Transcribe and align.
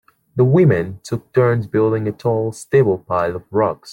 The 0.35 0.43
women 0.43 0.99
took 1.03 1.31
turns 1.31 1.67
building 1.67 2.07
a 2.07 2.11
tall 2.11 2.53
stable 2.53 2.97
pile 2.97 3.35
of 3.35 3.43
rocks. 3.51 3.89